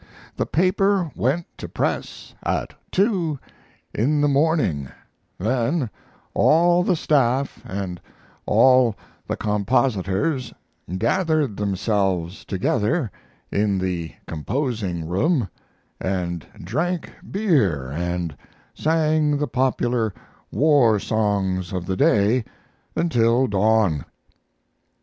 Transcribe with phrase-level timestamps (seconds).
[0.35, 3.37] ["The paper went to press at two
[3.93, 4.89] in the morning,
[5.37, 5.91] then
[6.33, 8.01] all the staff and
[8.47, 8.95] all
[9.27, 10.55] the compositors
[10.97, 13.11] gathered themselves together
[13.51, 15.47] in the composing room
[15.99, 18.35] and drank beer and
[18.73, 20.15] sang the popular
[20.51, 22.43] war songs of the day
[22.95, 24.05] until dawn."